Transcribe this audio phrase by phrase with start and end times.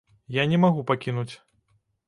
[0.37, 1.31] Я не магу пакінуць.